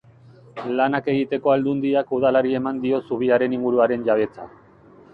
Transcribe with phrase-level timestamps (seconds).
[0.79, 4.53] Lanak egiteko Aldundiak Udalari eman dio zubiaren inguruaren jabetza.